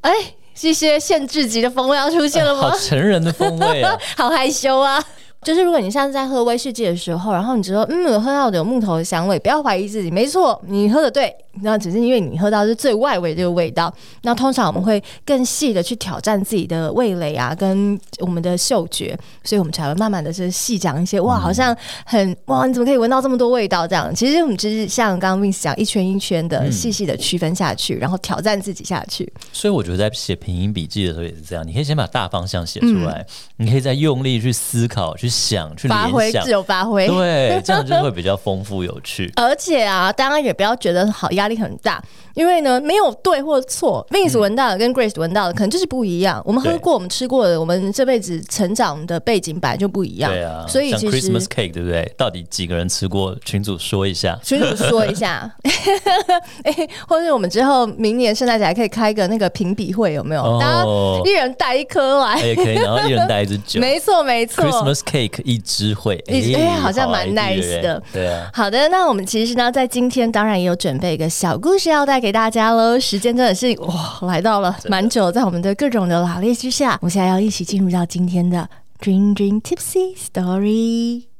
[0.03, 0.13] 哎，
[0.55, 2.71] 这些限制级的风味要出现了吗？
[2.71, 5.03] 好成人的风味啊， 好害羞啊。
[5.43, 13.93] 就是如果你上次在喝威士忌的时候，然后你觉得嗯，我喝到的有木头的香味，不要怀疑自己，没错，你喝的对，那只是因为你喝到是最外围这个味道。
[14.23, 21.21] 那通常我们会更细的去挑战自己的味蕾啊，跟我们的嗅觉，所以我们才会慢慢的是细讲一些。
[21.21, 21.77] 哇，好像
[22.07, 23.85] 很哇，你怎么可以闻到这么多味道？
[23.85, 29.31] 这样，其实我们就是像刚刚 Vince 讲，一圈一圈的细细的区分下去，然后挑战自己下去。
[29.53, 39.33] 所以我觉得在写品音笔记的时候也是这样，你可以先把大方向写出来，你可以再用力去思考、去想、去发挥自由发挥，对，这样就会比较丰富有趣。
[39.37, 42.01] 而且啊，大家也不要觉得好压力很大。
[42.35, 46.43] 因为呢，没有对或错，Vince 闻到的跟 Grace 闻到的可能就是不一样。
[46.47, 50.31] 我们喝过，我们吃过的，我们这辈子成长的背景本来就不一样。
[50.31, 52.11] 对啊，所以其实 Christmas cake 对不对？
[52.17, 53.37] 到底几个人吃过？
[53.45, 55.51] 群主说一下，群主说一下。
[56.65, 60.59] 哎，或者我们之后明年圣诞节还可以开个那个评比会，有没有？
[60.59, 60.87] 大家
[61.27, 63.79] 一人带一颗来，也可以，然后一人带一支酒。
[63.83, 64.65] 没错，没错。
[64.65, 68.03] Christmas cake 一知会，哎，好像蛮 nice 的。
[68.13, 68.51] 对啊。
[68.53, 72.99] 好的，那我们其实呢，在今天当然也有准备一个小故事要带给大家喽。
[72.99, 78.69] 时间真的是哇，来到了蛮久，在我们的各种的拉力之下，我们现在要一起进入到今天的
[79.01, 81.32] Dream Dream Tipsy Story。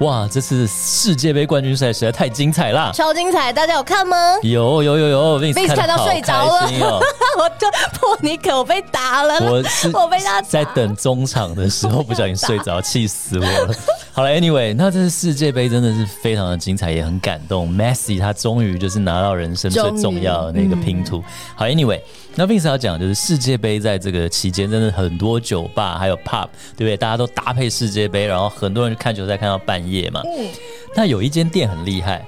[0.00, 2.90] 哇，这次世界杯冠军赛实在太精彩啦！
[2.94, 4.16] 超精彩，大家有看吗？
[4.42, 6.66] 有有有有，Vince 看到睡着了，
[7.38, 13.74] 我就破你可 我被打了，我是我被他在等中场的时候不小心睡着，气死我了。
[14.20, 17.74] 好了，Anyway，那这次世界杯真的是非常的精彩，也很感动。
[17.74, 21.24] Messi 他终于就是拿到人生最重要的那个拼图。
[21.54, 21.98] 好，Anyway。
[22.34, 26.98] 那 Vince 要讲就是世界杯在这个期间，真的很多酒吧还有 pub，对不对？
[26.98, 30.20] 大家都搭配世界杯，然后很多人看球赛看到半夜嘛。
[30.26, 30.46] 嗯。
[30.94, 32.22] 那有一间店很厉害，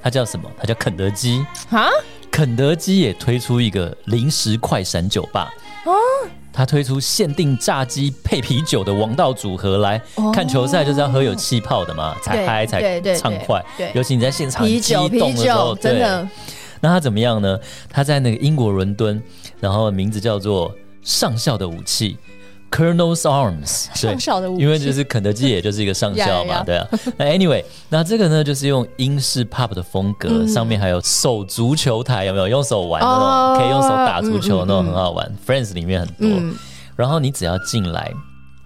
[0.00, 0.48] 它叫什么？
[0.56, 1.88] 它叫肯德基啊。
[2.30, 5.52] 肯德基也推出一个零食快闪酒吧
[5.86, 5.92] 哦。
[6.52, 10.00] 它推出限定炸鸡配啤酒的王道组合，来
[10.32, 13.64] 看球赛就是要喝有气泡的嘛，才嗨才畅快。
[13.76, 16.28] 对，尤其你在现场激动的时候，真的。
[16.80, 17.58] 那他怎么样呢？
[17.88, 19.22] 他在那个英国伦敦，
[19.60, 22.16] 然后名字叫做上校的武器
[22.72, 23.86] （Colonel's Arms）。
[23.94, 26.88] 上校的武器，因为就是肯德基，也就是一个上校嘛， 对啊。
[27.16, 32.48] 那 Anyway，那这个呢，就是用英式 pub 的风格，上面还有手足球台，有没有？
[32.48, 35.30] 用手玩那种，可以用手打足球那种，很好玩。
[35.46, 36.56] Friends 里面很多。
[36.96, 38.12] 然后你只要进来，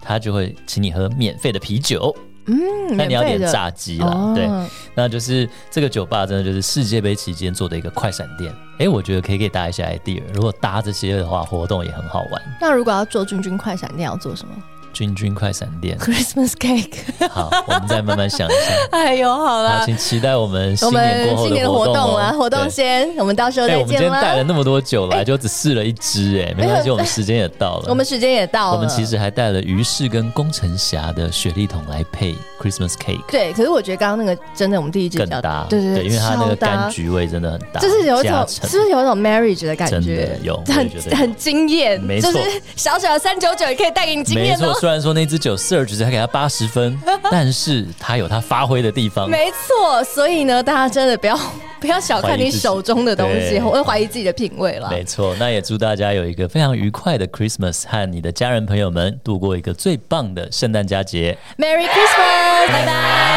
[0.01, 2.15] 他就会请你喝免费的啤酒。
[2.47, 4.49] 嗯，那你要点炸鸡了，对，
[4.95, 8.53] 那就是这个酒吧真的就是世界杯期间做的一个快闪店。
[8.79, 12.41] 哎，我觉得可以给大家一些 idea，如果搭这些的话，活动也很好玩。
[12.61, 14.53] 那如果要做君君快闪店，要做什么？
[14.93, 17.27] 君君快闪店，Christmas cake。
[17.29, 18.57] 好，我们再慢慢想一下。
[18.91, 22.31] 哎呦，好了，请期待我们新年过后的活动啊！
[22.31, 27.85] 活动先，我们到时候再见我们今天带了那么多酒来，就只试了一支，哎，没关系，我们时间也到了。
[27.89, 28.77] 我们时间也到了。
[28.77, 33.23] 我们其实还带了于氏跟工程侠的雪莉桶来配 Christmas cake。
[33.29, 40.39] 对，可是我觉得刚刚那个真的，我们第一支更搭，对对对，因为它那个柑橘味真的很搭，就是有一种，是不是有一种 marriage 的感觉？
[40.41, 42.31] 有，很很惊艳，没错，
[42.75, 44.57] 小小的三九九也可以带给你惊艳。
[44.57, 45.57] 没错，虽然说那支酒。
[45.57, 46.97] Search 才给他八十分，
[47.29, 49.29] 但是他有他发挥的地方。
[49.29, 51.37] 没错，所以呢，大家真的不要
[51.81, 54.89] 不要小看你手中的东西，我会怀疑自己的品味了。
[54.89, 61.37] 没错，那也祝大家有一个非常愉快的 Christmas，和你的家人朋友们度过一个最棒的圣诞佳节。
[61.57, 63.36] Merry Christmas，拜拜。